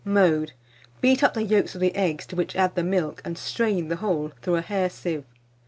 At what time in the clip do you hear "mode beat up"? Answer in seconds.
0.03-1.35